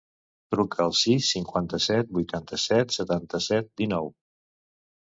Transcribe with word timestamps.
Truca 0.55 0.79
al 0.85 0.95
sis, 0.99 1.27
cinquanta-set, 1.35 2.09
vuitanta-set, 2.17 2.99
setanta-set, 2.99 3.73
dinou. 3.85 4.15